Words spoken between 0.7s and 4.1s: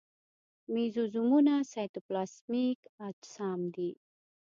مېزوزومونه سایتوپلازمیک اجسام دي.